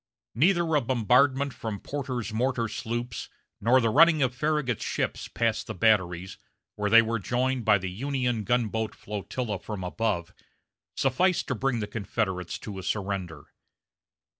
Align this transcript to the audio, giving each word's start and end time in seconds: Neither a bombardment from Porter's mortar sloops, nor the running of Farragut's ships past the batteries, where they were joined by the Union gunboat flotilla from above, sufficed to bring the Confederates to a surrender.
Neither 0.33 0.73
a 0.73 0.81
bombardment 0.81 1.53
from 1.53 1.79
Porter's 1.79 2.33
mortar 2.33 2.67
sloops, 2.67 3.29
nor 3.59 3.79
the 3.79 3.91
running 3.91 4.23
of 4.23 4.33
Farragut's 4.33 4.83
ships 4.83 5.27
past 5.27 5.67
the 5.67 5.75
batteries, 5.75 6.39
where 6.75 6.89
they 6.89 7.03
were 7.03 7.19
joined 7.19 7.65
by 7.65 7.77
the 7.77 7.91
Union 7.91 8.43
gunboat 8.43 8.95
flotilla 8.95 9.59
from 9.59 9.83
above, 9.83 10.33
sufficed 10.95 11.47
to 11.49 11.53
bring 11.53 11.81
the 11.81 11.85
Confederates 11.85 12.57
to 12.57 12.79
a 12.79 12.81
surrender. 12.81 13.53